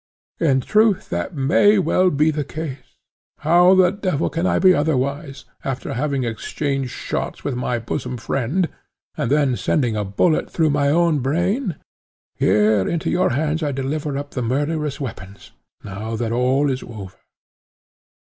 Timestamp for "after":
5.63-5.93